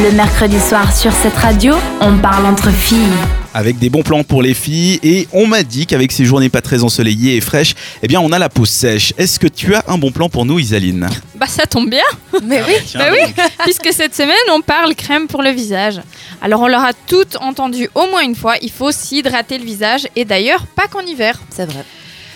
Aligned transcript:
Le 0.00 0.10
mercredi 0.12 0.58
soir 0.58 0.90
sur 0.96 1.12
cette 1.12 1.36
radio, 1.36 1.74
on 2.00 2.16
parle 2.16 2.46
entre 2.46 2.70
filles. 2.70 3.12
Avec 3.52 3.78
des 3.78 3.90
bons 3.90 4.02
plans 4.02 4.24
pour 4.24 4.42
les 4.42 4.54
filles 4.54 4.98
et 5.02 5.28
on 5.32 5.46
m'a 5.46 5.62
dit 5.62 5.86
qu'avec 5.86 6.12
ces 6.12 6.24
journées 6.24 6.48
pas 6.48 6.62
très 6.62 6.82
ensoleillées 6.82 7.36
et 7.36 7.42
fraîches, 7.42 7.74
eh 8.02 8.08
bien 8.08 8.18
on 8.18 8.32
a 8.32 8.38
la 8.38 8.48
peau 8.48 8.64
sèche. 8.64 9.12
Est-ce 9.18 9.38
que 9.38 9.46
tu 9.46 9.74
as 9.74 9.84
un 9.88 9.98
bon 9.98 10.10
plan 10.10 10.30
pour 10.30 10.46
nous 10.46 10.58
Isaline? 10.58 11.10
Bah 11.34 11.46
ça 11.46 11.66
tombe 11.66 11.90
bien, 11.90 12.00
Mais 12.42 12.62
oui, 12.66 12.72
bah 12.94 13.08
oui, 13.12 13.18
puisque 13.64 13.92
cette 13.92 14.14
semaine 14.14 14.34
on 14.54 14.62
parle 14.62 14.94
crème 14.94 15.26
pour 15.26 15.42
le 15.42 15.50
visage. 15.50 16.00
Alors 16.40 16.62
on 16.62 16.68
l'aura 16.68 16.92
toutes 17.06 17.36
entendu 17.36 17.90
au 17.94 18.06
moins 18.06 18.22
une 18.22 18.34
fois, 18.34 18.54
il 18.62 18.70
faut 18.70 18.92
s'hydrater 18.92 19.58
le 19.58 19.64
visage 19.64 20.08
et 20.16 20.24
d'ailleurs 20.24 20.66
pas 20.68 20.86
qu'en 20.88 21.02
hiver. 21.02 21.38
c'est 21.50 21.66
vrai. 21.66 21.84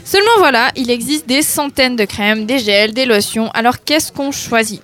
Seulement 0.05 0.39
voilà, 0.39 0.71
il 0.77 0.91
existe 0.91 1.27
des 1.27 1.41
centaines 1.43 1.97
de 1.97 2.05
crèmes, 2.05 2.45
des 2.45 2.59
gels, 2.59 2.93
des 2.93 3.07
lotions. 3.07 3.51
Alors 3.55 3.83
qu'est-ce 3.83 4.13
qu'on 4.13 4.31
choisit? 4.31 4.83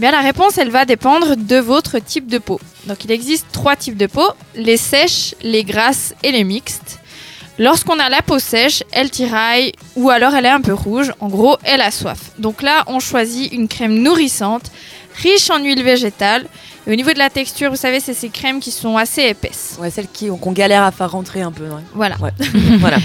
Eh 0.00 0.04
bien 0.08 0.12
la 0.12 0.22
réponse 0.22 0.56
elle 0.56 0.70
va 0.70 0.86
dépendre 0.86 1.36
de 1.36 1.56
votre 1.56 1.98
type 1.98 2.26
de 2.26 2.38
peau. 2.38 2.58
Donc 2.86 3.04
il 3.04 3.10
existe 3.10 3.44
trois 3.52 3.76
types 3.76 3.98
de 3.98 4.06
peau, 4.06 4.26
les 4.54 4.78
sèches, 4.78 5.34
les 5.42 5.62
grasses 5.62 6.14
et 6.22 6.32
les 6.32 6.42
mixtes. 6.42 7.00
Lorsqu'on 7.58 7.98
a 7.98 8.08
la 8.08 8.22
peau 8.22 8.38
sèche, 8.38 8.82
elle 8.92 9.10
tiraille 9.10 9.72
ou 9.96 10.08
alors 10.08 10.34
elle 10.34 10.46
est 10.46 10.48
un 10.48 10.62
peu 10.62 10.72
rouge. 10.72 11.12
En 11.20 11.28
gros, 11.28 11.58
elle 11.64 11.82
a 11.82 11.90
soif. 11.90 12.30
Donc 12.38 12.62
là, 12.62 12.84
on 12.86 12.98
choisit 12.98 13.52
une 13.52 13.68
crème 13.68 13.92
nourrissante, 13.92 14.72
riche 15.22 15.50
en 15.50 15.62
huile 15.62 15.82
végétale. 15.82 16.46
Et 16.86 16.92
au 16.92 16.96
niveau 16.96 17.12
de 17.12 17.18
la 17.18 17.28
texture, 17.28 17.68
vous 17.68 17.76
savez, 17.76 18.00
c'est 18.00 18.14
ces 18.14 18.30
crèmes 18.30 18.60
qui 18.60 18.70
sont 18.70 18.96
assez 18.96 19.24
épaisses. 19.24 19.76
Ouais, 19.82 19.90
celles 19.90 20.08
qui, 20.08 20.28
qu'on 20.28 20.52
galère 20.52 20.82
à 20.82 20.92
faire 20.92 21.10
rentrer 21.10 21.42
un 21.42 21.52
peu. 21.52 21.64
ouais. 21.64 21.82
Voilà. 21.94 22.16
Ouais. 22.22 22.32
voilà. 22.78 22.96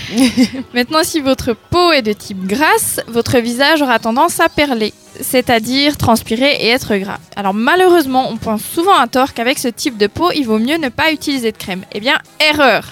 Maintenant, 0.73 1.03
si 1.03 1.19
votre 1.19 1.51
peau 1.51 1.91
est 1.91 2.03
de 2.03 2.13
type 2.13 2.47
grasse, 2.47 3.01
votre 3.09 3.37
visage 3.39 3.81
aura 3.81 3.99
tendance 3.99 4.39
à 4.39 4.47
perler, 4.47 4.93
c'est-à-dire 5.21 5.97
transpirer 5.97 6.57
et 6.61 6.69
être 6.69 6.95
gras. 6.97 7.19
Alors 7.35 7.53
malheureusement, 7.53 8.29
on 8.29 8.37
pense 8.37 8.63
souvent 8.63 8.95
à 8.95 9.07
tort 9.07 9.33
qu'avec 9.33 9.59
ce 9.59 9.67
type 9.67 9.97
de 9.97 10.07
peau, 10.07 10.31
il 10.35 10.45
vaut 10.45 10.59
mieux 10.59 10.77
ne 10.77 10.89
pas 10.89 11.11
utiliser 11.11 11.51
de 11.51 11.57
crème. 11.57 11.83
Eh 11.93 11.99
bien, 11.99 12.17
erreur 12.39 12.91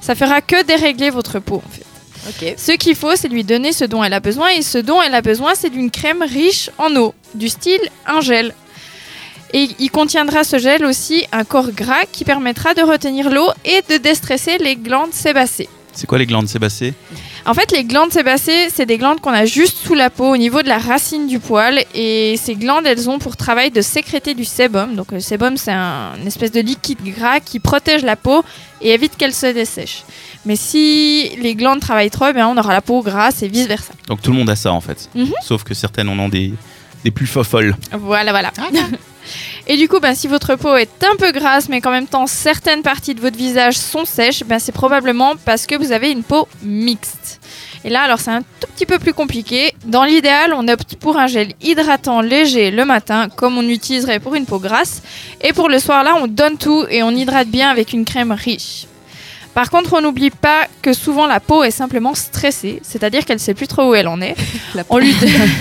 Ça 0.00 0.14
fera 0.14 0.40
que 0.40 0.64
dérégler 0.64 1.10
votre 1.10 1.38
peau 1.38 1.62
en 1.64 1.70
fait. 1.70 1.84
Ok. 2.28 2.54
Ce 2.56 2.72
qu'il 2.72 2.94
faut, 2.94 3.16
c'est 3.16 3.28
lui 3.28 3.44
donner 3.44 3.72
ce 3.72 3.84
dont 3.84 4.02
elle 4.02 4.14
a 4.14 4.20
besoin, 4.20 4.48
et 4.48 4.62
ce 4.62 4.78
dont 4.78 5.02
elle 5.02 5.14
a 5.14 5.20
besoin, 5.20 5.54
c'est 5.54 5.70
d'une 5.70 5.90
crème 5.90 6.22
riche 6.22 6.70
en 6.78 6.94
eau, 6.96 7.14
du 7.34 7.48
style 7.48 7.80
un 8.06 8.20
gel. 8.20 8.54
Et 9.52 9.68
il 9.78 9.90
contiendra 9.90 10.42
ce 10.42 10.58
gel 10.58 10.84
aussi 10.84 11.26
un 11.30 11.44
corps 11.44 11.70
gras 11.70 12.06
qui 12.10 12.24
permettra 12.24 12.74
de 12.74 12.82
retenir 12.82 13.30
l'eau 13.30 13.48
et 13.64 13.82
de 13.88 13.98
déstresser 13.98 14.58
les 14.58 14.74
glandes 14.74 15.12
sébacées. 15.12 15.68
C'est 15.94 16.06
quoi 16.06 16.18
les 16.18 16.26
glandes 16.26 16.48
sébacées 16.48 16.94
En 17.46 17.54
fait, 17.54 17.70
les 17.72 17.84
glandes 17.84 18.12
sébacées, 18.12 18.68
c'est 18.72 18.86
des 18.86 18.98
glandes 18.98 19.20
qu'on 19.20 19.32
a 19.32 19.44
juste 19.44 19.78
sous 19.78 19.94
la 19.94 20.10
peau, 20.10 20.32
au 20.32 20.36
niveau 20.36 20.62
de 20.62 20.68
la 20.68 20.78
racine 20.78 21.26
du 21.26 21.38
poil. 21.38 21.84
Et 21.94 22.36
ces 22.36 22.54
glandes, 22.54 22.86
elles 22.86 23.08
ont 23.08 23.18
pour 23.18 23.36
travail 23.36 23.70
de 23.70 23.80
sécréter 23.80 24.34
du 24.34 24.44
sébum. 24.44 24.96
Donc 24.96 25.12
le 25.12 25.20
sébum, 25.20 25.56
c'est 25.56 25.72
un 25.72 26.14
une 26.20 26.26
espèce 26.26 26.52
de 26.52 26.60
liquide 26.60 26.98
gras 27.04 27.40
qui 27.40 27.60
protège 27.60 28.02
la 28.02 28.16
peau 28.16 28.44
et 28.80 28.90
évite 28.92 29.16
qu'elle 29.16 29.34
se 29.34 29.46
dessèche. 29.52 30.04
Mais 30.46 30.56
si 30.56 31.30
les 31.40 31.54
glandes 31.54 31.80
travaillent 31.80 32.10
trop, 32.10 32.26
eh 32.28 32.32
bien, 32.32 32.48
on 32.48 32.56
aura 32.56 32.72
la 32.72 32.80
peau 32.82 33.02
grasse 33.02 33.42
et 33.42 33.48
vice-versa. 33.48 33.92
Donc 34.08 34.22
tout 34.22 34.30
le 34.30 34.38
monde 34.38 34.50
a 34.50 34.56
ça 34.56 34.72
en 34.72 34.80
fait. 34.80 35.08
Mhm. 35.14 35.32
Sauf 35.42 35.64
que 35.64 35.74
certaines 35.74 36.08
en 36.08 36.18
ont 36.18 36.28
des, 36.28 36.52
des 37.04 37.10
plus 37.10 37.26
folles. 37.26 37.76
Voilà, 37.92 38.32
voilà. 38.32 38.50
Et 39.66 39.76
du 39.76 39.88
coup, 39.88 40.00
ben, 40.00 40.14
si 40.14 40.28
votre 40.28 40.56
peau 40.56 40.76
est 40.76 41.02
un 41.04 41.16
peu 41.16 41.32
grasse, 41.32 41.68
mais 41.68 41.80
qu'en 41.80 41.90
même 41.90 42.06
temps 42.06 42.26
certaines 42.26 42.82
parties 42.82 43.14
de 43.14 43.20
votre 43.20 43.36
visage 43.36 43.78
sont 43.78 44.04
sèches, 44.04 44.44
ben, 44.44 44.58
c'est 44.58 44.72
probablement 44.72 45.34
parce 45.44 45.66
que 45.66 45.74
vous 45.76 45.92
avez 45.92 46.10
une 46.10 46.22
peau 46.22 46.46
mixte. 46.62 47.40
Et 47.84 47.90
là, 47.90 48.02
alors 48.02 48.18
c'est 48.18 48.30
un 48.30 48.42
tout 48.42 48.66
petit 48.74 48.86
peu 48.86 48.98
plus 48.98 49.14
compliqué. 49.14 49.74
Dans 49.84 50.04
l'idéal, 50.04 50.54
on 50.54 50.68
opte 50.68 50.96
pour 50.96 51.18
un 51.18 51.26
gel 51.26 51.52
hydratant 51.62 52.20
léger 52.20 52.70
le 52.70 52.84
matin, 52.84 53.28
comme 53.34 53.56
on 53.56 53.68
utiliserait 53.68 54.20
pour 54.20 54.34
une 54.34 54.46
peau 54.46 54.58
grasse. 54.58 55.02
Et 55.42 55.52
pour 55.52 55.68
le 55.68 55.78
soir, 55.78 56.02
là, 56.02 56.16
on 56.20 56.26
donne 56.26 56.58
tout 56.58 56.84
et 56.90 57.02
on 57.02 57.10
hydrate 57.10 57.48
bien 57.48 57.70
avec 57.70 57.92
une 57.92 58.04
crème 58.04 58.32
riche. 58.32 58.86
Par 59.54 59.70
contre, 59.70 59.92
on 59.92 60.00
n'oublie 60.00 60.30
pas 60.30 60.66
que 60.82 60.92
souvent 60.92 61.26
la 61.26 61.38
peau 61.38 61.62
est 61.62 61.70
simplement 61.70 62.14
stressée, 62.14 62.80
c'est-à-dire 62.82 63.24
qu'elle 63.24 63.38
sait 63.38 63.54
plus 63.54 63.68
trop 63.68 63.90
où 63.90 63.94
elle 63.94 64.08
en 64.08 64.20
est. 64.20 64.34
La, 64.74 64.82
On 64.90 64.98
lui, 64.98 65.14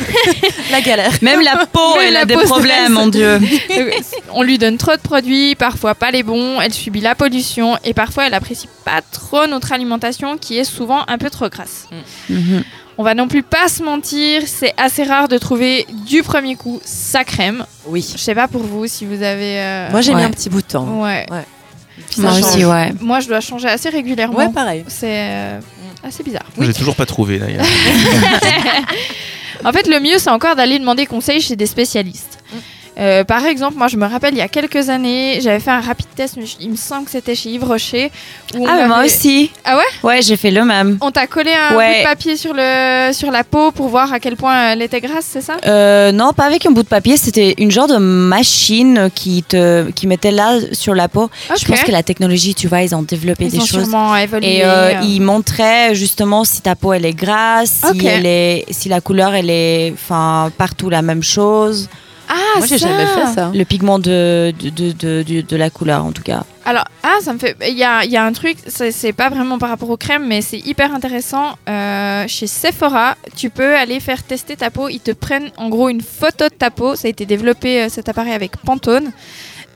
la 0.72 0.82
galère. 0.82 1.12
Même 1.22 1.42
la 1.42 1.66
peau, 1.68 1.96
Même 1.98 2.08
elle 2.08 2.14
la 2.14 2.20
a 2.22 2.26
des 2.26 2.36
problèmes, 2.38 2.94
mon 2.94 3.08
Dieu. 3.08 3.40
On 4.34 4.42
lui 4.42 4.58
donne 4.58 4.78
trop 4.78 4.96
de 4.96 5.02
produits, 5.02 5.54
parfois 5.56 5.94
pas 5.96 6.10
les 6.12 6.24
bons, 6.24 6.60
elle 6.60 6.74
subit 6.74 7.02
la 7.02 7.14
pollution 7.14 7.78
et 7.84 7.94
parfois 7.94 8.26
elle 8.28 8.34
apprécie 8.34 8.68
pas 8.84 9.02
trop 9.12 9.46
notre 9.48 9.72
alimentation 9.72 10.38
qui 10.38 10.58
est 10.58 10.64
souvent 10.64 11.04
un 11.08 11.18
peu 11.20 11.30
trop 11.30 11.50
grasse. 11.50 11.88
Mhm. 12.30 12.64
On 12.98 13.04
va 13.04 13.16
non 13.16 13.28
plus 13.28 13.42
pas 13.42 13.70
se 13.70 13.82
mentir, 13.82 14.44
c'est 14.46 14.74
assez 14.78 15.04
rare 15.04 15.28
de 15.28 15.38
trouver 15.40 15.86
du 16.06 16.22
premier 16.22 16.56
coup 16.56 16.80
sa 16.86 17.24
crème. 17.24 17.66
Oui. 17.88 18.08
Je 18.16 18.22
sais 18.22 18.36
pas 18.36 18.48
pour 18.48 18.62
vous 18.64 18.86
si 18.88 19.06
vous 19.06 19.22
avez. 19.24 19.60
euh, 19.60 19.90
Moi, 19.92 20.02
j'ai 20.02 20.14
mis 20.14 20.22
un 20.24 20.30
petit 20.30 20.50
bout 20.50 20.62
de 20.62 20.68
temps. 20.68 21.02
ouais. 21.02 21.26
Puis 22.10 22.22
Moi 22.22 22.32
aussi, 22.32 22.62
change. 22.62 22.66
ouais. 22.66 22.92
Moi 23.02 23.20
je 23.20 23.28
dois 23.28 23.40
changer 23.40 23.68
assez 23.68 23.90
régulièrement. 23.90 24.38
Ouais, 24.38 24.50
pareil. 24.52 24.84
c'est 24.88 25.06
euh, 25.20 25.60
assez 26.04 26.24
bizarre. 26.24 26.46
Moi, 26.58 26.66
J'ai 26.66 26.74
toujours 26.74 26.96
pas 26.96 27.06
trouvé 27.06 27.40
d'ailleurs. 27.40 27.66
En 29.66 29.72
fait, 29.72 29.88
le 29.88 30.00
mieux, 30.02 30.18
c'est 30.18 30.30
encore 30.30 30.56
d'aller 30.58 30.78
demander 30.78 31.06
conseil 31.06 31.40
chez 31.40 31.56
des 31.56 31.68
spécialistes. 31.68 32.33
Euh, 33.00 33.24
par 33.24 33.46
exemple, 33.46 33.76
moi, 33.78 33.88
je 33.88 33.98
me 33.98 34.06
rappelle, 34.06 34.34
il 34.36 34.38
y 34.38 34.42
a 34.42 34.48
quelques 34.48 34.90
années, 34.90 35.40
j'avais 35.42 35.60
fait 35.60 35.72
un 35.72 35.82
rapide 35.82 36.06
test, 36.16 36.36
mais 36.38 36.46
je- 36.46 36.58
il 36.60 36.70
me 36.70 36.76
semble 36.76 37.06
que 37.06 37.12
c'était 37.12 37.34
chez 37.36 37.50
Yves 37.50 37.64
Rocher. 37.64 38.12
où 38.56 38.68
Ah, 38.70 38.76
mais 38.78 38.88
moi 38.88 39.04
aussi. 39.04 39.52
Ah 39.66 39.78
ouais 39.78 39.84
Ouais, 40.04 40.22
j'ai 40.22 40.38
fait 40.38 40.52
le 40.52 40.64
même. 40.64 41.00
On 41.02 41.10
t'a 41.10 41.26
collé 41.26 41.52
un 41.54 41.76
Ouais. 41.76 41.88
bout 41.94 42.00
de 42.00 42.04
papier 42.04 42.38
sur, 42.38 42.54
le, 42.54 43.12
sur 43.14 43.32
la 43.32 43.44
peau 43.44 43.72
pour 43.72 43.88
voir 43.90 44.14
à 44.14 44.20
quel 44.20 44.36
point 44.36 44.74
elle 44.74 44.82
était 44.84 45.02
grasse, 45.02 45.26
c'est 45.28 45.42
ça 45.42 45.58
Euh, 45.66 46.12
non, 46.12 46.34
pas 46.34 46.44
avec 46.46 46.66
un 46.68 46.72
bout 46.72 46.84
de 46.84 46.88
papier, 46.88 47.18
c'était 47.18 47.56
une 47.58 47.72
genre 47.72 47.88
de 47.88 47.98
machine 47.98 49.10
qui 49.16 49.42
te 49.44 49.90
qui 49.92 50.06
mettait 50.06 50.32
là 50.32 50.60
sur 50.72 50.94
la 50.94 51.08
peau. 51.08 51.30
Je 51.50 51.54
Ok. 51.64 51.68
pense 51.68 51.82
que 51.84 51.92
la 51.92 52.04
technologie, 52.04 52.54
tu 52.54 52.68
vois, 52.68 52.82
ils 52.84 52.94
ont 52.94 53.02
développé 53.02 53.46
Ils 53.46 53.52
des 53.54 53.58
ont 53.60 53.66
choses. 53.66 53.90
sûrement 53.90 54.16
évolué. 54.16 54.58
Et 54.58 54.66
euh, 54.66 54.68
euh. 54.68 55.02
ils 55.04 55.20
montraient 55.22 55.96
justement 55.96 56.44
si 56.44 56.62
ta 56.62 56.76
peau 56.76 56.94
elle 56.94 57.06
est 57.06 57.14
grasse, 57.14 57.82
si 57.92 58.06
elle 58.06 58.26
est, 58.28 58.66
si 58.70 58.88
la 58.90 59.02
couleur 59.02 59.34
elle 59.34 59.50
est, 59.50 59.92
enfin 59.94 60.52
partout 60.58 60.90
la 60.92 61.02
même 61.02 61.24
chose, 61.24 61.90
Moi, 62.58 62.68
j'ai 62.68 62.78
ça 62.78 62.88
jamais 62.88 63.06
fait 63.06 63.34
ça. 63.34 63.52
le 63.54 63.64
pigment 63.66 64.00
de 64.00 64.54
de, 64.60 64.70
de, 64.70 64.92
de, 64.92 65.24
de- 65.24 65.42
de 65.42 65.56
la 65.56 65.70
couleur 65.70 66.04
en 66.06 66.12
tout 66.12 66.24
cas. 66.24 66.44
Alors, 66.66 66.86
ah, 67.04 67.18
ça 67.22 67.34
me 67.34 67.40
fait. 67.40 67.58
Il 67.68 67.78
y 67.78 67.84
a, 67.84 68.06
il 68.06 68.12
y 68.12 68.16
a 68.18 68.24
un 68.24 68.32
truc, 68.32 68.58
c'est 68.68 68.92
c'est 68.92 69.12
pas 69.14 69.30
vraiment 69.30 69.58
par 69.58 69.70
rapport 69.70 69.90
aux 69.90 69.98
crèmes, 69.98 70.26
mais 70.28 70.42
c'est 70.42 70.60
hyper 70.60 70.94
intéressant. 70.94 71.56
Euh, 71.68 72.24
chez 72.28 72.48
Sephora, 72.48 73.16
tu 73.36 73.50
peux 73.50 73.76
aller 73.76 74.00
faire 74.00 74.24
tester 74.24 74.56
ta 74.56 74.70
peau. 74.72 74.88
Ils 74.90 75.02
te 75.02 75.12
prennent 75.12 75.52
en 75.58 75.68
gros 75.70 75.90
une 75.90 76.02
photo 76.02 76.46
de 76.46 76.54
ta 76.54 76.72
peau. 76.72 76.96
Ça 76.96 77.08
a 77.08 77.12
été 77.12 77.26
développé, 77.26 77.82
euh, 77.84 77.90
cet 77.90 78.08
appareil, 78.08 78.34
avec 78.34 78.56
Pantone. 78.58 79.12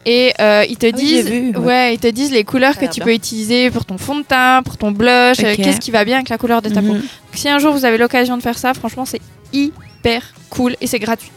Et 0.05 0.31
euh, 0.39 0.63
ils 0.69 0.77
te 0.77 0.85
oui, 0.85 0.93
j'ai 0.95 1.23
disent, 1.23 1.29
vu, 1.29 1.49
ouais. 1.57 1.65
ouais. 1.65 1.93
ils 1.95 1.99
te 1.99 2.07
disent 2.07 2.31
les 2.31 2.45
couleurs 2.45 2.77
que 2.77 2.85
tu 2.85 3.01
bien. 3.01 3.05
peux 3.05 3.13
utiliser 3.13 3.69
pour 3.69 3.83
ton 3.83 3.97
fond 3.97 4.15
de 4.15 4.21
teint, 4.23 4.61
pour 4.63 4.77
ton 4.77 4.91
blush, 4.91 5.39
euh, 5.43 5.53
qu'est-ce 5.57 5.81
qui 5.81 5.91
va 5.91 6.05
bien 6.05 6.15
avec 6.15 6.29
la 6.29 6.37
couleur 6.37 6.61
de 6.61 6.69
ta 6.69 6.79
peau. 6.81 6.93
Mhm. 6.93 7.01
Donc, 7.01 7.03
si 7.33 7.49
un 7.49 7.59
jour 7.59 7.73
vous 7.73 7.83
avez 7.83 7.97
l'occasion 7.97 8.37
de 8.37 8.41
faire 8.41 8.57
ça, 8.57 8.73
franchement, 8.73 9.03
c'est 9.03 9.19
hyper 9.51 10.21
cool 10.49 10.77
et 10.79 10.87
c'est 10.87 10.99
gratuit. 10.99 11.31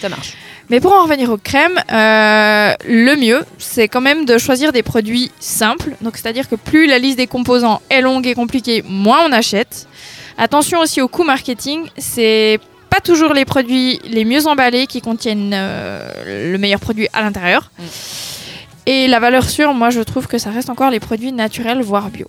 Ça 0.00 0.08
marche. 0.08 0.32
Mais 0.72 0.80
pour 0.80 0.94
en 0.94 1.02
revenir 1.02 1.30
aux 1.30 1.36
crèmes, 1.36 1.78
euh, 1.92 2.72
le 2.88 3.14
mieux, 3.16 3.44
c'est 3.58 3.88
quand 3.88 4.00
même 4.00 4.24
de 4.24 4.38
choisir 4.38 4.72
des 4.72 4.82
produits 4.82 5.30
simples. 5.38 5.90
Donc, 6.00 6.16
c'est-à-dire 6.16 6.48
que 6.48 6.54
plus 6.54 6.86
la 6.86 6.98
liste 6.98 7.18
des 7.18 7.26
composants 7.26 7.82
est 7.90 8.00
longue 8.00 8.26
et 8.26 8.34
compliquée, 8.34 8.82
moins 8.88 9.18
on 9.28 9.32
achète. 9.32 9.86
Attention 10.38 10.80
aussi 10.80 11.02
au 11.02 11.08
coût 11.08 11.24
marketing. 11.24 11.82
C'est 11.98 12.58
pas 12.88 13.00
toujours 13.00 13.34
les 13.34 13.44
produits 13.44 14.00
les 14.04 14.24
mieux 14.24 14.46
emballés 14.46 14.86
qui 14.86 15.02
contiennent 15.02 15.52
euh, 15.52 16.50
le 16.50 16.56
meilleur 16.56 16.80
produit 16.80 17.06
à 17.12 17.20
l'intérieur. 17.20 17.70
Mm. 17.78 17.82
Et 18.86 19.08
la 19.08 19.20
valeur 19.20 19.50
sûre, 19.50 19.74
moi, 19.74 19.90
je 19.90 20.00
trouve 20.00 20.26
que 20.26 20.38
ça 20.38 20.50
reste 20.50 20.70
encore 20.70 20.88
les 20.88 21.00
produits 21.00 21.32
naturels, 21.32 21.82
voire 21.82 22.08
bio. 22.08 22.26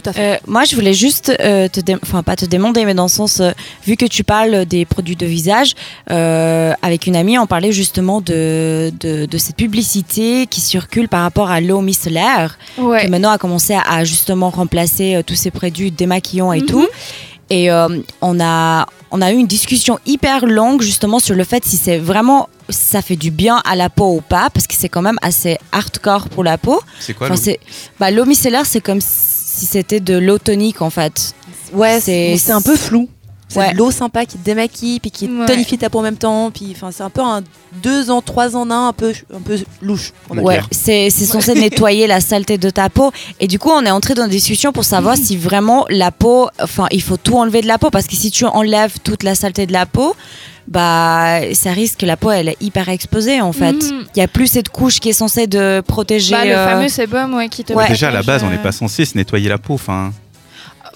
Tout 0.00 0.10
à 0.10 0.12
fait. 0.12 0.34
Euh, 0.34 0.36
moi, 0.46 0.64
je 0.64 0.74
voulais 0.74 0.94
juste 0.94 1.32
euh, 1.40 1.68
te, 1.68 1.80
enfin 2.02 2.22
pas 2.22 2.36
te 2.36 2.44
demander, 2.46 2.84
mais 2.84 2.94
dans 2.94 3.04
le 3.04 3.08
sens, 3.08 3.40
euh, 3.40 3.50
vu 3.86 3.96
que 3.96 4.06
tu 4.06 4.24
parles 4.24 4.64
des 4.66 4.84
produits 4.84 5.16
de 5.16 5.26
visage, 5.26 5.74
euh, 6.10 6.72
avec 6.82 7.06
une 7.06 7.16
amie, 7.16 7.38
on 7.38 7.46
parlait 7.46 7.72
justement 7.72 8.20
de, 8.20 8.92
de, 9.00 9.26
de 9.26 9.38
cette 9.38 9.56
publicité 9.56 10.46
qui 10.48 10.60
circule 10.60 11.08
par 11.08 11.22
rapport 11.22 11.50
à 11.50 11.60
l'eau 11.60 11.80
micellaire, 11.80 12.58
Ouais. 12.78 13.04
qui 13.04 13.10
maintenant 13.10 13.30
a 13.30 13.38
commencé 13.38 13.74
à, 13.74 13.82
à 13.82 14.04
justement 14.04 14.50
remplacer 14.50 15.16
euh, 15.16 15.22
tous 15.22 15.34
ces 15.34 15.50
produits 15.50 15.90
démaquillants 15.90 16.52
et 16.52 16.60
Mhm. 16.60 16.66
tout. 16.66 16.88
Et 17.50 17.70
euh, 17.70 17.88
on 18.20 18.38
a 18.40 18.86
on 19.12 19.20
a 19.20 19.32
eu 19.32 19.36
une 19.36 19.48
discussion 19.48 19.98
hyper 20.06 20.46
longue 20.46 20.82
justement 20.82 21.18
sur 21.18 21.34
le 21.34 21.42
fait 21.42 21.64
si 21.64 21.76
c'est 21.76 21.98
vraiment 21.98 22.48
ça 22.68 23.02
fait 23.02 23.16
du 23.16 23.32
bien 23.32 23.60
à 23.64 23.74
la 23.74 23.90
peau 23.90 24.14
ou 24.14 24.20
pas, 24.20 24.50
parce 24.50 24.68
que 24.68 24.74
c'est 24.76 24.88
quand 24.88 25.02
même 25.02 25.18
assez 25.20 25.58
hardcore 25.72 26.28
pour 26.28 26.44
la 26.44 26.58
peau. 26.58 26.80
C'est 27.00 27.14
quoi 27.14 27.28
Enfin, 27.28 27.34
l'eau 27.50 27.56
bah, 27.98 28.10
l'eau 28.12 28.24
micellaire, 28.24 28.66
c'est 28.66 28.80
comme 28.80 29.00
si 29.00 29.08
c'était 29.66 30.00
de 30.00 30.16
l'eau 30.16 30.38
tonique 30.38 30.82
en 30.82 30.90
fait. 30.90 31.34
Ouais, 31.72 32.00
c'est 32.00 32.50
un 32.50 32.62
peu 32.62 32.76
flou. 32.76 33.08
C'est 33.50 33.58
Ouais. 33.58 33.72
de 33.72 33.78
l'eau 33.78 33.90
sympa 33.90 34.24
qui 34.26 34.38
te 34.38 34.44
démaquille, 34.44 35.00
puis 35.00 35.10
qui 35.10 35.26
Ouais. 35.26 35.44
tonifie 35.44 35.76
ta 35.76 35.90
peau 35.90 35.98
en 35.98 36.02
même 36.02 36.16
temps. 36.16 36.50
Puis, 36.50 36.72
enfin, 36.74 36.90
c'est 36.92 37.02
un 37.02 37.10
peu 37.10 37.20
un 37.20 37.42
deux 37.82 38.08
ans, 38.10 38.22
trois 38.22 38.56
ans, 38.56 38.70
un, 38.70 38.88
un 38.88 38.92
peu, 38.92 39.12
un 39.34 39.40
peu 39.40 39.58
louche. 39.82 40.12
Ouais, 40.30 40.60
c'est 40.70 41.10
censé 41.10 41.54
nettoyer 41.54 42.06
la 42.06 42.20
saleté 42.20 42.56
de 42.58 42.70
ta 42.70 42.88
peau. 42.88 43.10
Et 43.40 43.46
du 43.48 43.58
coup, 43.58 43.70
on 43.70 43.84
est 43.84 43.90
entré 43.90 44.14
dans 44.14 44.24
une 44.24 44.30
discussion 44.30 44.72
pour 44.72 44.84
savoir 44.84 45.16
si 45.16 45.36
vraiment 45.36 45.84
la 45.90 46.12
peau, 46.12 46.48
enfin, 46.62 46.86
il 46.92 47.02
faut 47.02 47.16
tout 47.16 47.36
enlever 47.36 47.60
de 47.60 47.66
la 47.66 47.76
peau. 47.76 47.90
Parce 47.90 48.06
que 48.06 48.14
si 48.14 48.30
tu 48.30 48.44
enlèves 48.46 48.94
toute 49.02 49.24
la 49.24 49.34
saleté 49.34 49.66
de 49.66 49.72
la 49.72 49.84
peau, 49.84 50.14
bah, 50.68 51.40
ça 51.54 51.72
risque 51.72 52.00
que 52.00 52.06
la 52.06 52.16
peau, 52.16 52.30
elle 52.30 52.48
est 52.50 52.56
hyper 52.60 52.88
exposée 52.88 53.40
en 53.40 53.52
fait. 53.52 53.72
Il 53.80 53.94
Mhm. 53.94 54.04
y 54.16 54.20
a 54.20 54.28
plus 54.28 54.46
cette 54.46 54.68
couche 54.68 55.00
qui 55.00 55.08
est 55.08 55.12
censée 55.14 55.46
de 55.48 55.82
protéger. 55.84 56.34
Bah, 56.34 56.44
le 56.44 56.52
euh, 56.52 56.64
fameux 56.68 56.88
sébum 56.88 57.34
ouais, 57.34 57.48
qui 57.48 57.64
te 57.64 57.72
Ouais. 57.72 57.88
Déjà, 57.88 58.08
à 58.08 58.12
la 58.12 58.22
base, 58.22 58.42
on 58.42 58.46
n'est 58.46 58.52
protège, 58.56 58.62
pas 58.62 58.72
censé 58.72 59.04
se 59.04 59.16
nettoyer 59.16 59.48
la 59.48 59.58
peau. 59.58 59.74
Enfin, 59.74 60.12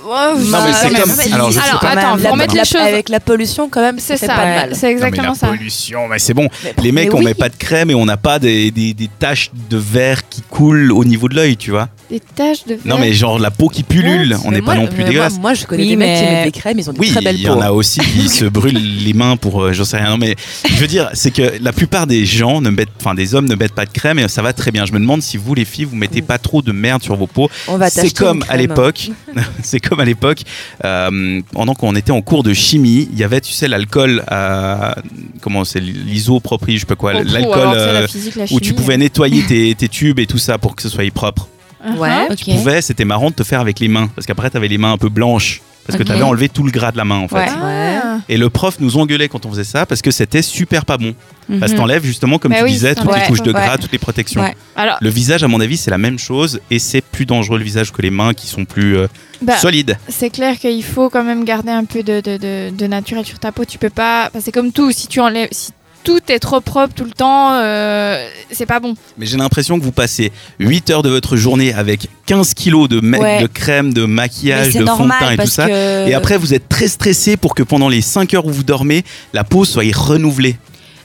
Non, 0.04 0.58
mais 0.64 0.72
c'est 0.74 0.90
comme- 1.00 1.12
mais- 1.16 1.32
alors, 1.32 1.50
je 1.50 1.58
sais 1.58 1.68
alors, 1.68 1.80
pas. 1.80 1.88
attends, 1.90 2.16
La- 2.16 2.22
faut 2.28 2.32
remettre 2.32 2.54
la- 2.54 2.62
les 2.62 2.68
choses. 2.68 2.80
Avec 2.80 3.08
la 3.08 3.20
pollution, 3.20 3.68
quand 3.70 3.80
même, 3.80 3.98
C'est 3.98 4.16
ça 4.16 4.18
fait 4.18 4.26
ça, 4.26 4.34
pas 4.34 4.44
de 4.46 4.50
mal. 4.54 4.70
c'est 4.74 4.90
exactement 4.90 5.26
non, 5.28 5.32
mais 5.32 5.38
ça. 5.38 5.46
la 5.46 5.52
pollution, 5.56 6.08
mais 6.08 6.18
c'est 6.18 6.34
bon. 6.34 6.48
Mais- 6.62 6.74
Les 6.82 6.92
mecs, 6.92 7.08
mais 7.08 7.14
on 7.14 7.18
oui. 7.18 7.24
met 7.24 7.34
pas 7.34 7.48
de 7.48 7.56
crème 7.56 7.90
et 7.90 7.94
on 7.94 8.04
n'a 8.04 8.16
pas 8.16 8.38
des, 8.38 8.70
des, 8.70 8.92
des 8.94 9.08
taches 9.18 9.50
de 9.70 9.76
verre 9.78 10.28
qui 10.28 10.42
coulent 10.42 10.92
au 10.92 11.04
niveau 11.04 11.28
de 11.28 11.34
l'œil, 11.36 11.56
tu 11.56 11.70
vois. 11.70 11.88
Des 12.14 12.20
taches 12.20 12.64
de 12.64 12.78
Non, 12.84 12.96
mais 13.00 13.12
genre 13.12 13.40
la 13.40 13.50
peau 13.50 13.68
qui 13.68 13.82
pullule, 13.82 14.36
on 14.44 14.52
n'est 14.52 14.62
pas 14.62 14.76
non 14.76 14.86
plus 14.86 14.98
mais 14.98 15.04
dégueulasse. 15.06 15.32
Moi, 15.32 15.40
moi, 15.42 15.54
je 15.54 15.66
connais 15.66 15.82
Oui, 15.82 15.88
des 15.88 15.96
mecs 15.96 16.16
qui 16.16 16.22
mais- 16.22 16.30
mettent 16.30 16.44
des 16.44 16.60
crèmes, 16.60 16.78
ils 16.78 16.88
ont 16.88 16.92
des 16.92 17.00
Oui, 17.00 17.10
très 17.10 17.20
belles 17.20 17.34
il 17.34 17.42
y 17.42 17.48
en 17.48 17.60
a 17.60 17.72
aussi 17.72 17.98
qui 17.98 18.28
se 18.28 18.44
brûlent 18.44 19.02
les 19.04 19.12
mains 19.14 19.36
pour, 19.36 19.60
euh, 19.64 19.72
j'en 19.72 19.84
sais 19.84 19.96
rien. 19.96 20.10
Non, 20.10 20.16
mais 20.18 20.36
je 20.64 20.76
veux 20.76 20.86
dire, 20.86 21.10
c'est 21.14 21.32
que 21.32 21.54
la 21.60 21.72
plupart 21.72 22.06
des 22.06 22.24
gens 22.24 22.60
ne 22.60 22.70
mettent, 22.70 22.90
enfin 23.00 23.16
des 23.16 23.34
hommes 23.34 23.48
ne 23.48 23.56
mettent 23.56 23.74
pas 23.74 23.84
de 23.84 23.90
crème 23.90 24.20
et 24.20 24.28
ça 24.28 24.42
va 24.42 24.52
très 24.52 24.70
bien. 24.70 24.86
Je 24.86 24.92
me 24.92 25.00
demande 25.00 25.22
si 25.22 25.36
vous, 25.36 25.56
les 25.56 25.64
filles, 25.64 25.86
vous 25.86 25.96
mettez 25.96 26.22
pas 26.22 26.38
trop 26.38 26.62
de 26.62 26.70
merde 26.70 27.02
sur 27.02 27.16
vos 27.16 27.26
peaux. 27.26 27.50
On 27.66 27.78
va 27.78 27.90
C'est 27.90 28.16
comme 28.16 28.42
à 28.42 28.46
crème. 28.46 28.60
l'époque, 28.60 29.10
c'est 29.64 29.80
comme 29.80 29.98
à 29.98 30.04
l'époque, 30.04 30.42
euh, 30.84 31.40
pendant 31.50 31.74
qu'on 31.74 31.96
était 31.96 32.12
en 32.12 32.22
cours 32.22 32.44
de 32.44 32.52
chimie, 32.54 33.08
il 33.12 33.18
y 33.18 33.24
avait, 33.24 33.40
tu 33.40 33.52
sais, 33.52 33.66
l'alcool, 33.66 34.22
euh, 34.30 34.92
comment 35.40 35.64
c'est, 35.64 35.80
l'isopropyl, 35.80 36.76
je 36.76 36.80
sais 36.80 36.86
pas 36.86 36.94
quoi, 36.94 37.12
l'alcool 37.24 37.72
euh, 37.74 38.06
où 38.52 38.60
tu 38.60 38.72
pouvais 38.72 38.98
nettoyer 38.98 39.42
tes, 39.42 39.74
tes 39.74 39.88
tubes 39.88 40.20
et 40.20 40.26
tout 40.26 40.38
ça 40.38 40.58
pour 40.58 40.76
que 40.76 40.82
ce 40.82 40.88
soit 40.88 41.02
propre. 41.12 41.48
Uh-huh. 41.86 41.96
Ouais. 41.98 42.26
ok. 42.30 42.36
Tu 42.36 42.50
pouvais, 42.52 42.82
c'était 42.82 43.04
marrant 43.04 43.30
de 43.30 43.34
te 43.34 43.42
faire 43.44 43.60
avec 43.60 43.80
les 43.80 43.88
mains, 43.88 44.08
parce 44.14 44.26
qu'après 44.26 44.50
tu 44.50 44.56
avais 44.56 44.68
les 44.68 44.78
mains 44.78 44.92
un 44.92 44.98
peu 44.98 45.08
blanches, 45.08 45.60
parce 45.86 45.98
que 45.98 46.02
tu 46.02 46.12
avais 46.12 46.22
enlevé 46.22 46.48
tout 46.48 46.62
le 46.62 46.70
gras 46.70 46.92
de 46.92 46.96
la 46.96 47.04
main 47.04 47.18
en 47.18 47.28
fait. 47.28 47.36
Ouais. 47.36 47.98
Ah. 48.02 48.18
Et 48.28 48.36
le 48.38 48.48
prof 48.48 48.76
nous 48.80 48.96
engueulait 48.96 49.28
quand 49.28 49.44
on 49.44 49.50
faisait 49.50 49.64
ça 49.64 49.84
parce 49.84 50.00
que 50.00 50.10
c'était 50.10 50.40
super 50.40 50.84
pas 50.86 50.96
bon. 50.96 51.14
Parce 51.60 51.72
que 51.72 51.76
Mhm. 51.76 51.82
t'enlèves 51.82 52.04
justement, 52.06 52.38
comme 52.38 52.52
Bah 52.52 52.58
tu 52.60 52.64
oui, 52.64 52.70
disais, 52.72 52.94
toutes 52.94 53.14
les 53.14 53.20
couches 53.26 53.42
de 53.42 53.52
gras, 53.52 53.72
ouais. 53.72 53.78
toutes 53.78 53.92
les 53.92 53.98
protections. 53.98 54.40
Ouais. 54.40 54.54
Alors, 54.76 54.96
Le 55.02 55.10
visage, 55.10 55.42
à 55.44 55.48
mon 55.48 55.60
avis, 55.60 55.76
c'est 55.76 55.90
la 55.90 55.98
même 55.98 56.18
chose 56.18 56.58
et 56.70 56.78
c'est 56.78 57.02
plus 57.02 57.26
dangereux 57.26 57.58
le 57.58 57.64
visage 57.64 57.92
que 57.92 58.00
les 58.00 58.10
mains 58.10 58.32
qui 58.32 58.46
sont 58.46 58.64
plus 58.64 58.96
euh, 58.96 59.08
bah, 59.42 59.58
solides. 59.58 59.98
c'est 60.08 60.30
clair 60.30 60.58
qu'il 60.58 60.82
faut 60.84 61.10
quand 61.10 61.22
même 61.24 61.44
garder 61.44 61.70
un 61.72 61.84
peu 61.84 62.02
de, 62.02 62.20
de, 62.22 62.38
de, 62.38 62.70
de 62.74 62.86
naturel 62.86 63.26
sur 63.26 63.38
ta 63.38 63.52
peau. 63.52 63.66
Tu 63.66 63.76
peux 63.76 63.90
pas. 63.90 64.28
enfin, 64.28 64.38
c'est 64.42 64.52
comme 64.52 64.72
tout. 64.72 64.90
Si 64.90 65.06
tu 65.06 65.20
enlèves. 65.20 65.48
Si 65.52 65.72
tout 66.04 66.20
est 66.28 66.38
trop 66.38 66.60
propre 66.60 66.94
tout 66.94 67.04
le 67.04 67.10
temps, 67.10 67.54
euh, 67.54 68.28
c'est 68.52 68.66
pas 68.66 68.78
bon. 68.78 68.94
Mais 69.18 69.26
j'ai 69.26 69.36
l'impression 69.36 69.78
que 69.78 69.84
vous 69.84 69.92
passez 69.92 70.30
8 70.60 70.90
heures 70.90 71.02
de 71.02 71.08
votre 71.08 71.36
journée 71.36 71.72
avec 71.72 72.08
15 72.26 72.54
kilos 72.54 72.88
de, 72.88 73.00
Ouais. 73.00 73.40
de 73.42 73.46
crème, 73.46 73.92
de 73.92 74.04
maquillage, 74.04 74.74
de 74.74 74.84
fond 74.86 75.06
de 75.06 75.10
teint 75.18 75.30
et 75.32 75.36
tout 75.38 75.46
ça. 75.46 75.66
que. 75.66 76.08
Et 76.08 76.14
après, 76.14 76.36
vous 76.36 76.54
êtes 76.54 76.68
très 76.68 76.88
stressé 76.88 77.36
pour 77.36 77.54
que 77.54 77.62
pendant 77.62 77.88
les 77.88 78.00
5 78.02 78.32
heures 78.34 78.46
où 78.46 78.50
vous 78.50 78.62
dormez, 78.64 79.02
la 79.32 79.42
peau 79.44 79.64
soit 79.64 79.82
renouvelée. 79.94 80.56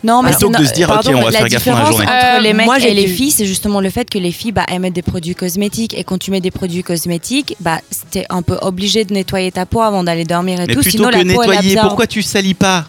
Non, 0.01 0.24
mais 0.24 0.31
Plutôt 0.31 0.48
c'est 0.48 0.57
que 0.60 0.62
de 0.62 0.68
se 0.68 0.74
dire, 0.74 0.88
pardon, 0.88 1.12
ok, 1.12 1.16
on 1.18 1.22
va 1.25 1.31
la 1.31 1.40
faire 1.40 1.48
gaffe 1.50 1.63
pendant 1.66 1.78
la 1.78 1.84
différence 1.90 1.98
journée. 2.06 2.12
entre 2.25 2.38
Euh, 2.38 2.40
les 2.42 2.54
mecs 2.54 2.66
moi, 2.66 2.80
j'ai 2.80 2.92
et 2.92 2.94
les 2.94 3.07
filles, 3.07 3.31
c'est 3.31 3.45
justement 3.45 3.81
le 3.81 3.90
fait 3.90 4.10
que 4.10 4.18
les 4.18 4.31
filles 4.31 4.54
bah, 4.54 4.66
elles 4.69 4.80
mettent 4.80 4.94
des 4.94 5.02
produits 5.02 5.36
cosmétiques 5.36 5.94
et 5.94 6.06
quand 6.06 6.18
tu 6.18 6.31
mets 6.31 6.40
des 6.40 6.52
produits 6.52 6.84
cosmétiques, 6.84 7.57
bah 7.60 7.80
t'es 8.10 8.25
un 8.30 8.42
peu 8.42 8.57
obligé 8.62 9.04
de 9.04 9.13
nettoyer 9.13 9.52
ta 9.52 9.66
peau 9.66 9.81
avant 9.81 10.04
d'aller 10.06 10.24
dormir 10.24 10.62
et 10.62 10.68
Mais 10.68 10.74
tout. 10.74 10.80
plutôt 10.81 10.98
Sinon 11.00 11.10
que 11.10 11.16
la 11.16 11.19
peau 11.19 11.25
nettoyer, 11.44 11.75
pourquoi 11.81 12.07
tu 12.07 12.22
salis 12.22 12.54
pas? 12.54 12.86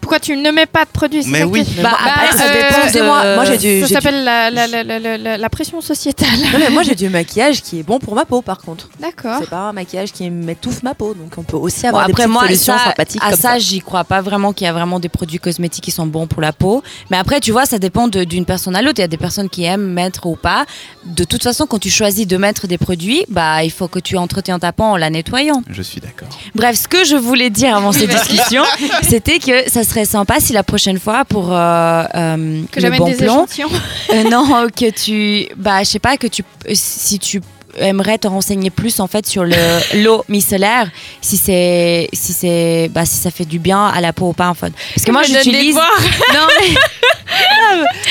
Pourquoi 0.00 0.18
tu 0.18 0.36
ne 0.36 0.50
mets 0.50 0.66
pas 0.66 0.84
de 0.84 0.90
produits 0.90 1.22
Mais 1.26 1.44
oui. 1.44 1.64
Bah, 1.76 1.90
Bah, 1.90 1.98
après, 2.04 2.36
ça 2.36 2.44
euh, 2.44 2.52
dépend 2.54 2.68
de. 2.80 2.82
excusez-moi, 2.84 3.34
moi, 3.36 3.44
j'ai 3.44 3.58
dû- 3.58 3.80
Ça 3.86 3.88
s'appelle 3.94 4.24
la, 4.24 4.50
la, 4.50 4.66
la, 4.66 4.82
la, 4.82 4.98
la- 4.98 5.18
la- 5.18 5.36
la 5.38 5.48
pression 5.50 5.80
sociétale. 5.80 6.28
Non, 6.52 6.58
mais 6.58 6.70
moi, 6.70 6.82
j'ai 6.82 6.94
du 6.94 7.08
maquillage 7.08 7.62
qui 7.62 7.78
est 7.80 7.82
bon 7.82 7.98
pour 7.98 8.14
ma 8.14 8.24
peau, 8.24 8.42
par 8.42 8.58
contre. 8.58 8.88
D'accord. 8.98 9.36
C'est 9.40 9.50
pas 9.50 9.68
un 9.68 9.72
maquillage 9.72 10.12
qui 10.12 10.28
m'étouffe 10.30 10.82
ma 10.82 10.94
peau, 10.94 11.14
donc 11.14 11.32
on 11.36 11.42
peut 11.42 11.56
aussi 11.56 11.86
avoir 11.86 12.06
des 12.06 12.26
moi, 12.26 12.42
solutions 12.44 12.76
ça, 12.76 12.84
sympathiques 12.86 13.22
à 13.24 13.30
comme 13.30 13.38
ça, 13.40 13.48
ça. 13.52 13.58
j'y 13.58 13.80
crois 13.80 14.04
pas 14.04 14.20
vraiment 14.20 14.52
qu'il 14.52 14.64
y 14.64 14.68
a 14.68 14.72
vraiment 14.72 15.00
des 15.00 15.08
produits 15.08 15.38
cosmétiques 15.38 15.84
qui 15.84 15.90
sont 15.90 16.06
bons 16.06 16.26
pour 16.26 16.40
la 16.42 16.52
peau. 16.52 16.82
Mais 17.10 17.16
après, 17.16 17.40
tu 17.40 17.52
vois, 17.52 17.66
ça 17.66 17.78
dépend 17.78 18.08
d'une 18.08 18.44
personne 18.46 18.74
à 18.76 18.82
l'autre. 18.82 18.98
Il 18.98 19.02
y 19.02 19.04
a 19.04 19.08
des 19.08 19.16
personnes 19.16 19.48
qui 19.48 19.64
aiment 19.64 19.92
mettre 19.92 20.26
ou 20.26 20.36
pas. 20.36 20.64
De 21.04 21.24
toute 21.24 21.42
façon, 21.42 21.66
quand 21.66 21.78
tu 21.78 21.90
choisis 21.90 22.26
de 22.26 22.36
mettre 22.36 22.66
des 22.66 22.78
produits, 22.78 23.24
bah, 23.28 23.62
il 23.64 23.70
faut 23.70 23.88
que 23.88 23.98
tu 23.98 24.16
entretiens 24.16 24.58
ta 24.58 24.72
peau 24.72 24.84
en 24.84 24.96
la 24.96 25.10
nettoyant. 25.10 25.62
Je 25.68 25.82
suis 25.82 26.00
d'accord. 26.00 26.28
Bref, 26.54 26.76
ce 26.76 26.88
que 26.88 27.04
je 27.04 27.16
voulais 27.16 27.50
dire 27.50 27.76
avant 27.76 27.92
cette 27.92 28.10
discussion, 28.18 28.62
c'était 29.02 29.38
que 29.38 29.68
ça 29.70 29.84
serait 29.90 30.04
sympa 30.04 30.40
si 30.40 30.52
la 30.52 30.62
prochaine 30.62 30.98
fois 30.98 31.24
pour 31.24 31.52
euh, 31.52 32.04
euh, 32.14 32.62
Que 32.70 32.76
le 32.76 32.82
j'amène 32.82 32.98
bon 32.98 33.08
des 33.08 33.16
plan, 33.16 33.44
échantillons. 33.44 33.68
euh, 34.12 34.24
non, 34.30 34.66
que 34.74 34.90
tu, 34.90 35.48
bah, 35.56 35.80
je 35.82 35.88
sais 35.88 35.98
pas 35.98 36.16
que 36.16 36.26
tu, 36.26 36.42
si 36.72 37.18
tu 37.18 37.40
aimerais 37.78 38.18
te 38.18 38.26
renseigner 38.26 38.70
plus 38.70 38.98
en 39.00 39.06
fait 39.06 39.26
sur 39.26 39.44
le 39.44 39.54
l'eau 40.02 40.24
micellaire, 40.28 40.90
si 41.20 41.36
c'est, 41.36 42.08
si 42.12 42.32
c'est, 42.32 42.90
bah, 42.92 43.04
si 43.04 43.16
ça 43.16 43.30
fait 43.30 43.44
du 43.44 43.58
bien 43.58 43.86
à 43.86 44.00
la 44.00 44.12
peau 44.12 44.28
ou 44.28 44.32
pas 44.32 44.48
en 44.48 44.54
fait. 44.54 44.72
Parce 44.94 45.04
que 45.04 45.12
moi 45.12 45.22
Je 45.22 45.30
me 45.30 45.34
donne 45.34 45.44
des 45.44 45.50
j'utilise. 45.50 45.74
Non 46.34 46.46
mais. 46.60 46.74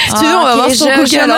Si 0.08 0.14
tu 0.16 0.26
veux, 0.26 0.36
on 0.36 0.44
va 0.44 0.52
Ok, 0.52 0.56
voir 0.56 0.72
sur 0.72 0.88
je, 0.88 0.96
Google, 0.96 1.34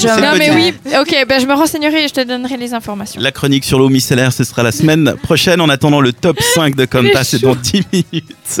je 0.00 0.08
hein. 0.08 0.16
Non 0.20 0.36
mais 0.36 0.50
oui, 0.50 0.74
ok, 1.00 1.26
ben 1.28 1.40
je 1.40 1.46
me 1.46 1.54
renseignerai 1.54 2.04
et 2.04 2.08
je 2.08 2.12
te 2.14 2.20
donnerai 2.24 2.56
les 2.56 2.74
informations. 2.74 3.20
La 3.20 3.30
chronique 3.30 3.64
sur 3.64 3.78
l'eau 3.78 3.88
micellaire, 3.88 4.32
ce 4.32 4.42
sera 4.44 4.62
la 4.64 4.72
semaine 4.72 5.14
prochaine. 5.22 5.60
En 5.60 5.68
attendant, 5.68 6.00
le 6.00 6.12
top 6.12 6.40
5 6.40 6.74
de 6.74 6.84
Compas, 6.86 7.22
c'est 7.24 7.40
dans 7.40 7.54
10 7.54 7.84
minutes. 7.92 8.60